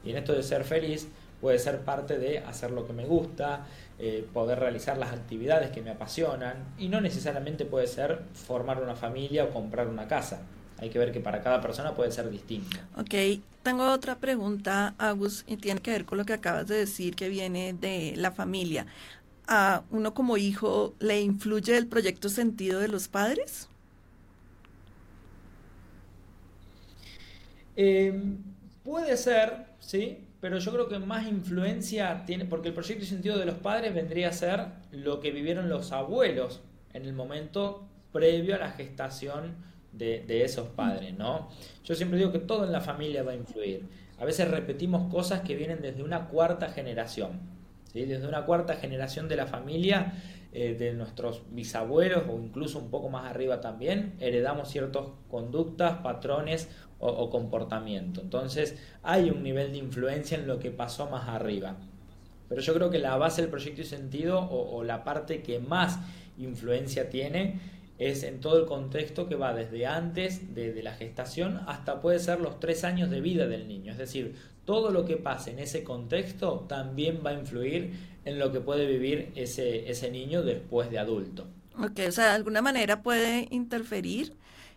Y 0.05 0.11
en 0.11 0.17
esto 0.17 0.33
de 0.33 0.43
ser 0.43 0.65
feliz 0.65 1.07
puede 1.43 1.59
ser 1.59 1.81
parte 1.81 2.19
de 2.19 2.39
hacer 2.39 2.71
lo 2.71 2.87
que 2.87 2.93
me 2.93 3.05
gusta, 3.05 3.67
eh, 3.99 4.25
poder 4.33 4.61
realizar 4.61 4.97
las 4.97 5.13
actividades 5.13 5.73
que 5.73 5.83
me 5.83 5.91
apasionan 5.91 6.75
y 6.79 6.89
no 6.89 7.01
necesariamente 7.01 7.65
puede 7.67 7.89
ser 7.89 8.23
formar 8.33 8.81
una 8.81 8.95
familia 8.95 9.45
o 9.45 9.51
comprar 9.51 9.89
una 9.89 10.07
casa. 10.07 10.43
Hay 10.79 10.89
que 10.89 11.01
ver 11.01 11.11
que 11.11 11.19
para 11.19 11.43
cada 11.43 11.61
persona 11.61 11.95
puede 11.95 12.13
ser 12.13 12.31
distinto. 12.31 12.79
Ok, 12.97 13.43
tengo 13.65 13.91
otra 13.91 14.19
pregunta, 14.19 14.95
Agus, 14.99 15.45
y 15.49 15.57
tiene 15.57 15.81
que 15.81 15.91
ver 15.91 16.05
con 16.05 16.17
lo 16.17 16.25
que 16.25 16.33
acabas 16.33 16.69
de 16.69 16.77
decir 16.77 17.17
que 17.17 17.29
viene 17.29 17.73
de 17.73 18.15
la 18.17 18.31
familia. 18.31 18.87
¿A 19.49 19.83
uno 19.91 20.15
como 20.15 20.37
hijo 20.37 20.95
le 21.01 21.21
influye 21.21 21.77
el 21.77 21.89
proyecto 21.89 22.29
sentido 22.29 22.79
de 22.79 22.87
los 22.87 23.09
padres? 23.09 23.69
Eh, 27.75 28.15
puede 28.85 29.17
ser, 29.17 29.67
sí, 29.81 30.19
pero 30.43 30.59
yo 30.59 30.73
creo 30.73 30.89
que 30.89 30.99
más 30.99 31.29
influencia 31.29 32.25
tiene, 32.27 32.45
porque 32.47 32.67
el 32.67 32.75
proyecto 32.75 33.05
y 33.05 33.07
sentido 33.07 33.39
de 33.39 33.47
los 33.47 33.55
padres 33.55 33.95
vendría 33.95 34.29
a 34.29 34.33
ser 34.33 34.67
lo 34.91 35.21
que 35.21 35.31
vivieron 35.31 35.69
los 35.69 35.93
abuelos 35.93 36.63
en 36.93 37.05
el 37.05 37.13
momento 37.13 37.87
previo 38.11 38.57
a 38.57 38.59
la 38.59 38.73
gestación 38.73 39.55
de, 39.93 40.43
esos 40.43 40.67
padres, 40.71 41.17
¿no? 41.17 41.49
Yo 41.85 41.95
siempre 41.95 42.19
digo 42.19 42.33
que 42.33 42.41
todo 42.41 42.65
en 42.65 42.73
la 42.73 42.81
familia 42.81 43.23
va 43.23 43.31
a 43.31 43.37
influir. 43.37 43.87
A 44.19 44.25
veces 44.25 44.51
repetimos 44.51 45.13
cosas 45.13 45.43
que 45.43 45.55
vienen 45.55 45.81
desde 45.81 46.03
una 46.03 46.27
cuarta 46.27 46.71
generación, 46.71 47.39
¿sí? 47.93 48.05
desde 48.05 48.27
una 48.27 48.45
cuarta 48.45 48.75
generación 48.75 49.29
de 49.29 49.37
la 49.37 49.47
familia, 49.47 50.15
eh, 50.55 50.75
de 50.75 50.93
nuestros 50.93 51.45
bisabuelos 51.51 52.25
o 52.29 52.39
incluso 52.39 52.81
un 52.81 52.91
poco 52.91 53.09
más 53.09 53.31
arriba 53.31 53.61
también, 53.61 54.17
heredamos 54.19 54.69
ciertas 54.69 55.05
conductas, 55.31 55.99
patrones 56.03 56.69
o, 57.03 57.31
comportamiento. 57.31 58.21
Entonces 58.21 58.77
hay 59.03 59.31
un 59.31 59.43
nivel 59.43 59.73
de 59.73 59.79
influencia 59.79 60.39
en 60.39 60.47
lo 60.47 60.59
que 60.59 60.71
pasó 60.71 61.11
más 61.11 61.29
arriba. 61.29 61.77
Pero 62.49 62.61
yo 62.61 62.75
creo 62.75 62.91
que 62.91 62.99
la 62.99 63.17
base 63.17 63.43
del 63.43 63.51
proyecto 63.51 63.81
y 63.81 63.85
sentido 63.85 64.39
o, 64.41 64.85
la 64.85 65.05
parte 65.05 65.43
que 65.43 65.59
más 65.59 65.99
influencia 66.39 67.11
tiene 67.11 67.61
es 67.99 68.23
en 68.23 68.41
todo 68.41 68.59
el 68.59 68.67
contexto 68.67 69.29
que 69.29 69.35
va 69.35 69.53
desde 69.53 69.87
antes 69.87 70.55
de, 70.55 70.81
la 70.83 70.93
gestación 70.95 71.61
hasta 71.67 72.01
puede 72.01 72.19
ser 72.19 72.41
los 72.41 72.61
tres 72.61 72.85
años 72.85 73.11
de 73.11 73.21
vida 73.21 73.47
del 73.47 73.69
niño. 73.69 73.93
Es 73.93 73.99
decir, 73.99 74.37
todo 74.65 74.91
lo 74.91 75.05
que 75.05 75.17
pase 75.17 75.51
en 75.51 75.59
ese 75.59 75.83
contexto 75.83 76.67
también 76.69 77.21
va 77.25 77.31
a 77.31 77.35
influir 77.35 77.93
en 78.25 78.39
lo 78.39 78.53
que 78.53 78.61
puede 78.61 78.87
vivir 78.87 79.33
ese, 79.35 79.91
ese 79.91 80.11
niño 80.11 80.43
después 80.43 80.91
de 80.91 80.99
adulto. 80.99 81.47
Ok, 81.79 82.01
o 82.07 82.13
sea, 82.13 82.27
de 82.27 82.33
alguna 82.33 82.63
manera 82.63 83.03
puede 83.03 83.49
interferir, 83.51 84.35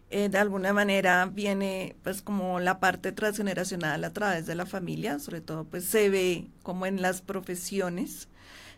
eh, 0.09 0.29
de 0.29 0.37
alguna 0.37 0.71
manera 0.73 1.25
viene 1.25 1.95
pues 2.03 2.21
como 2.21 2.59
la 2.59 2.79
parte 2.79 3.11
transgeneracional 3.11 4.03
a 4.03 4.13
través 4.13 4.45
de 4.45 4.55
la 4.55 4.65
familia, 4.65 5.19
sobre 5.19 5.41
todo 5.41 5.65
pues 5.65 5.85
se 5.85 6.09
ve 6.09 6.47
como 6.63 6.85
en 6.85 7.01
las 7.01 7.21
profesiones, 7.21 8.27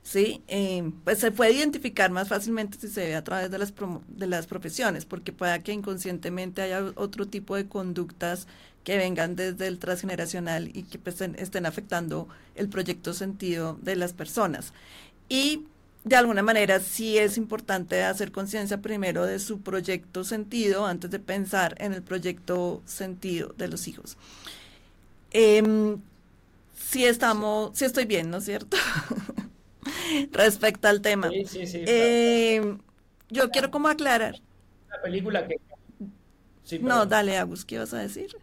¿sí? 0.03 0.41
Eh, 0.47 0.91
pues 1.03 1.19
se 1.19 1.31
puede 1.31 1.51
identificar 1.51 2.11
más 2.11 2.29
fácilmente 2.29 2.77
si 2.79 2.87
se 2.87 3.07
ve 3.07 3.15
a 3.15 3.23
través 3.23 3.51
de 3.51 3.57
las, 3.57 3.73
de 4.07 4.27
las 4.27 4.47
profesiones, 4.47 5.05
porque 5.05 5.33
pueda 5.33 5.59
que 5.63 5.73
inconscientemente 5.73 6.61
haya 6.61 6.93
otro 6.95 7.27
tipo 7.27 7.55
de 7.55 7.67
conductas 7.67 8.47
que 8.85 8.97
vengan 8.97 9.35
desde 9.35 9.67
el 9.67 9.79
transgeneracional 9.79 10.69
y 10.73 10.83
que 10.83 10.97
pues, 10.97 11.19
estén 11.19 11.65
afectando 11.65 12.29
el 12.55 12.69
proyecto 12.69 13.13
sentido 13.13 13.77
de 13.81 13.97
las 13.97 14.13
personas. 14.13 14.71
Y 15.27 15.65
de 16.07 16.15
alguna 16.15 16.41
manera 16.43 16.79
sí 16.79 17.17
es 17.17 17.37
importante 17.37 18.03
hacer 18.03 18.31
conciencia 18.31 18.81
primero 18.81 19.25
de 19.25 19.39
su 19.39 19.61
proyecto 19.61 20.23
sentido 20.23 20.85
antes 20.85 21.11
de 21.11 21.19
pensar 21.19 21.75
en 21.79 21.93
el 21.93 22.01
proyecto 22.01 22.81
sentido 22.85 23.53
de 23.57 23.67
los 23.67 23.87
hijos. 23.87 24.17
Eh, 25.31 25.97
sí 26.75 27.05
estamos, 27.05 27.77
sí 27.77 27.85
estoy 27.85 28.05
bien, 28.05 28.29
¿no 28.29 28.37
es 28.37 28.45
cierto? 28.45 28.77
Respecto 30.31 30.87
al 30.87 31.01
tema. 31.01 31.29
Sí, 31.29 31.45
sí, 31.45 31.67
sí. 31.67 31.83
Em, 31.85 32.79
yo 33.29 33.49
quiero 33.49 33.71
como 33.71 33.87
aclarar. 33.89 34.35
Una 34.87 35.01
película 35.01 35.47
que... 35.47 35.59
no, 36.79 37.05
dale, 37.05 37.37
Agus, 37.37 37.65
¿qué 37.65 37.79
vas 37.79 37.93
a 37.93 37.99
decir? 37.99 38.37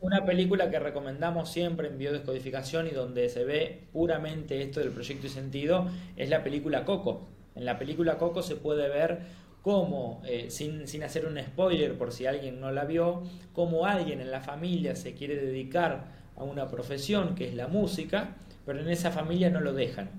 Una 0.00 0.24
película 0.24 0.70
que 0.70 0.78
recomendamos 0.78 1.50
siempre 1.50 1.88
en 1.88 1.98
biodescodificación 1.98 2.86
y 2.86 2.90
donde 2.90 3.28
se 3.28 3.44
ve 3.44 3.88
puramente 3.92 4.62
esto 4.62 4.78
del 4.78 4.90
proyecto 4.90 5.26
y 5.26 5.30
sentido 5.30 5.86
es 6.16 6.28
la 6.30 6.44
película 6.44 6.84
Coco. 6.84 7.28
En 7.56 7.64
la 7.64 7.76
película 7.76 8.18
Coco 8.18 8.42
se 8.42 8.54
puede 8.54 8.88
ver 8.88 9.18
cómo, 9.62 10.22
eh, 10.24 10.46
sin, 10.50 10.86
sin 10.86 11.02
hacer 11.02 11.26
un 11.26 11.38
spoiler 11.38 11.98
por 11.98 12.12
si 12.12 12.26
alguien 12.26 12.60
no 12.60 12.70
la 12.70 12.84
vio, 12.84 13.24
cómo 13.52 13.86
alguien 13.86 14.20
en 14.20 14.30
la 14.30 14.40
familia 14.40 14.94
se 14.94 15.14
quiere 15.14 15.36
dedicar 15.36 16.06
a 16.36 16.44
una 16.44 16.68
profesión 16.68 17.34
que 17.34 17.48
es 17.48 17.54
la 17.54 17.66
música, 17.66 18.36
pero 18.64 18.80
en 18.80 18.88
esa 18.88 19.10
familia 19.10 19.50
no 19.50 19.60
lo 19.60 19.72
dejan. 19.72 20.10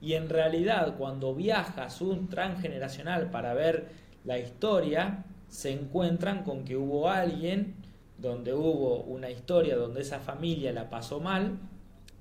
Y 0.00 0.14
en 0.14 0.28
realidad 0.28 0.96
cuando 0.96 1.34
viajas 1.34 2.00
un 2.00 2.28
transgeneracional 2.28 3.30
para 3.30 3.54
ver 3.54 3.88
la 4.24 4.38
historia, 4.38 5.24
se 5.48 5.72
encuentran 5.72 6.44
con 6.44 6.64
que 6.64 6.76
hubo 6.76 7.08
alguien 7.10 7.81
donde 8.22 8.54
hubo 8.54 9.02
una 9.02 9.28
historia 9.28 9.76
donde 9.76 10.00
esa 10.00 10.20
familia 10.20 10.72
la 10.72 10.88
pasó 10.88 11.20
mal 11.20 11.58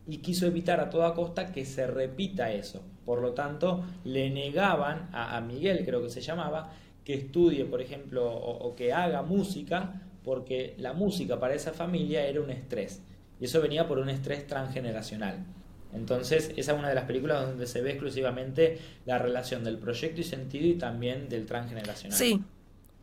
y 0.07 0.17
quiso 0.17 0.47
evitar 0.47 0.79
a 0.79 0.89
toda 0.89 1.13
costa 1.13 1.51
que 1.51 1.63
se 1.63 1.85
repita 1.85 2.51
eso. 2.51 2.81
Por 3.05 3.21
lo 3.21 3.33
tanto, 3.33 3.85
le 4.03 4.31
negaban 4.31 5.09
a, 5.13 5.39
Miguel, 5.41 5.85
creo 5.85 6.01
que 6.01 6.09
se 6.09 6.21
llamaba, 6.21 6.73
que 7.05 7.13
estudie, 7.13 7.65
por 7.65 7.81
ejemplo, 7.81 8.31
o, 8.33 8.75
que 8.75 8.93
haga 8.93 9.21
música, 9.21 10.01
porque 10.23 10.75
la 10.79 10.93
música 10.93 11.39
para 11.39 11.53
esa 11.53 11.71
familia 11.71 12.25
era 12.25 12.41
un 12.41 12.49
estrés. 12.49 13.01
Y 13.39 13.45
eso 13.45 13.61
venía 13.61 13.87
por 13.87 13.99
un 13.99 14.09
estrés 14.09 14.47
transgeneracional. 14.47 15.45
Entonces, 15.93 16.51
esa 16.55 16.71
es 16.71 16.79
una 16.79 16.89
de 16.89 16.95
las 16.95 17.05
películas 17.05 17.45
donde 17.47 17.67
se 17.67 17.81
ve 17.81 17.91
exclusivamente 17.91 18.79
la 19.05 19.19
relación 19.19 19.63
del 19.63 19.77
proyecto 19.77 20.21
y 20.21 20.23
sentido 20.23 20.67
y 20.67 20.75
también 20.75 21.29
del 21.29 21.45
transgeneracional. 21.45 22.17
Sí, 22.17 22.41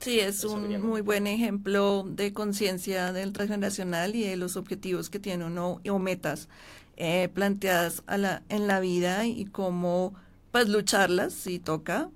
Sí, 0.00 0.20
es 0.20 0.44
un 0.44 0.80
muy 0.80 1.00
buen 1.00 1.26
ejemplo 1.26 2.04
de 2.08 2.32
conciencia 2.32 3.12
del 3.12 3.32
transgeneracional 3.32 4.14
y 4.14 4.22
de 4.24 4.36
los 4.36 4.56
objetivos 4.56 5.10
que 5.10 5.18
tiene 5.18 5.44
uno 5.44 5.80
o 5.88 5.98
metas 5.98 6.48
eh, 6.96 7.28
planteadas 7.34 8.04
a 8.06 8.16
la, 8.16 8.42
en 8.48 8.68
la 8.68 8.78
vida 8.80 9.26
y 9.26 9.44
cómo 9.46 10.14
pues 10.52 10.68
lucharlas 10.68 11.32
si 11.34 11.58
toca. 11.58 12.10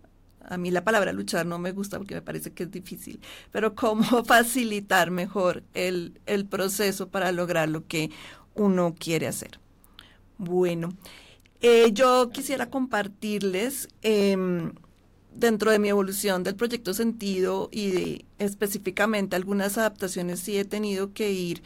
A 0.45 0.59
mí 0.59 0.71
la 0.71 0.85
palabra 0.85 1.12
luchar 1.12 1.45
no 1.47 1.59
me 1.59 1.73
gusta 1.73 1.99
porque 1.99 2.15
me 2.15 2.23
parece 2.23 2.53
que 2.53 2.65
es 2.65 2.71
difícil, 2.71 3.21
pero 3.51 3.75
cómo 3.75 4.05
facilitar 4.25 5.11
mejor 5.11 5.64
el, 5.75 6.21
el 6.27 6.47
proceso 6.47 7.09
para 7.09 7.33
lograr 7.33 7.68
lo 7.68 7.87
que 7.87 8.11
uno 8.55 8.95
quiere 8.99 9.27
hacer. 9.27 9.59
Bueno, 10.38 10.90
eh, 11.61 11.90
yo 11.92 12.31
quisiera 12.31 12.71
compartirles 12.71 13.88
em, 14.03 14.73
dentro 15.35 15.71
de 15.71 15.79
mi 15.79 15.88
evolución 15.88 16.42
del 16.42 16.55
proyecto 16.55 16.95
Sentido 16.95 17.68
y 17.73 18.25
específicamente 18.38 19.37
algunas 19.37 19.79
adaptaciones 19.79 20.40
sí 20.40 20.59
he 20.59 20.64
tenido 20.64 21.12
que 21.12 21.33
ir 21.33 21.62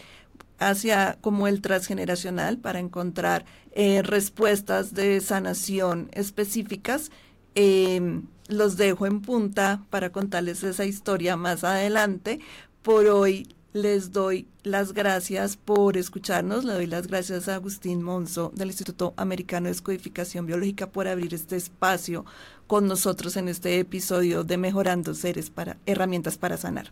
hacia 0.59 1.19
como 1.21 1.49
el 1.49 1.61
transgeneracional 1.61 2.59
para 2.59 2.79
encontrar 2.79 3.45
eh, 3.73 4.03
respuestas 4.03 4.95
de 4.95 5.21
sanación 5.21 6.09
específicas. 6.13 7.11
Em, 7.55 8.23
los 8.49 8.77
dejo 8.77 9.07
en 9.07 9.21
punta 9.23 9.85
para 9.91 10.11
contarles 10.11 10.63
esa 10.63 10.85
historia 10.85 11.37
más 11.37 11.65
adelante. 11.65 12.41
Por 12.83 13.07
hoy 13.07 13.56
les 13.77 14.11
doy 14.13 14.49
las 14.63 14.93
gracias 14.93 15.57
por 15.57 15.97
escucharnos. 15.97 16.65
Le 16.65 16.73
doy 16.73 16.87
las 16.87 17.07
gracias 17.07 17.49
a 17.49 17.55
Agustín 17.55 18.03
Monzo 18.03 18.51
del 18.55 18.69
Instituto 18.69 19.15
Americano 19.17 19.65
de 19.65 19.73
Descodificación 19.73 20.47
Biológica 20.47 20.89
por 20.89 21.07
abrir 21.07 21.35
este 21.35 21.57
espacio 21.57 22.25
con 22.67 22.89
nosotros 22.89 23.37
en 23.37 23.49
este 23.49 23.79
episodio 23.79 24.45
de 24.45 24.57
Mejorando 24.57 25.15
Seres 25.15 25.51
para 25.51 25.77
Herramientas 25.87 26.39
para 26.39 26.57
Sanar. 26.57 26.91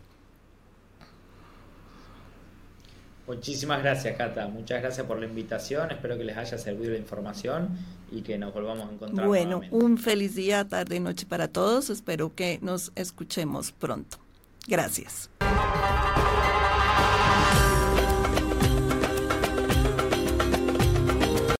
Muchísimas 3.27 3.81
gracias, 3.81 4.15
Cata. 4.15 4.47
Muchas 4.47 4.83
gracias 4.83 5.07
por 5.07 5.19
la 5.19 5.25
invitación. 5.25 5.89
Espero 5.89 6.15
que 6.15 6.23
les 6.23 6.37
haya 6.37 6.59
servido 6.59 6.91
la 6.91 6.99
información 6.99 7.69
y 8.11 8.21
que 8.21 8.37
nos 8.37 8.53
volvamos 8.53 8.87
a 8.87 8.93
encontrar. 8.93 9.27
Bueno, 9.27 9.61
un 9.71 9.97
feliz 9.97 10.35
día, 10.35 10.67
tarde 10.67 10.97
y 10.97 10.99
noche 10.99 11.25
para 11.25 11.47
todos. 11.47 11.89
Espero 11.89 12.35
que 12.35 12.59
nos 12.61 12.91
escuchemos 12.95 13.71
pronto. 13.71 14.17
Gracias. 14.67 15.31